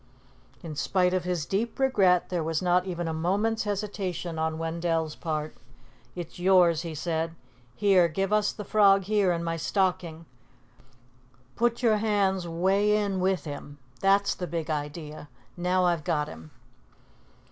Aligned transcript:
In 0.63 0.75
spite 0.75 1.13
of 1.13 1.25
his 1.25 1.45
deep 1.45 1.77
regret, 1.77 2.29
there 2.29 2.43
was 2.43 2.59
not 2.59 2.87
even 2.87 3.07
a 3.07 3.13
moment's 3.13 3.65
hesitation 3.65 4.39
on 4.39 4.57
Wendell's 4.57 5.15
part. 5.15 5.55
"It's 6.15 6.39
yours," 6.39 6.81
he 6.81 6.95
said. 6.95 7.35
"Here, 7.75 8.07
give 8.07 8.33
us 8.33 8.51
the 8.51 8.65
frog 8.65 9.03
here 9.03 9.31
in 9.31 9.43
my 9.43 9.57
stocking. 9.57 10.25
Put 11.55 11.83
your 11.83 11.97
hands 11.97 12.47
'way 12.47 12.97
in 12.97 13.19
with 13.19 13.43
him. 13.45 13.77
That's 13.99 14.33
the 14.33 14.47
big 14.47 14.71
idea. 14.71 15.29
Now 15.55 15.85
I've 15.85 16.03
got 16.03 16.27
him." 16.27 16.49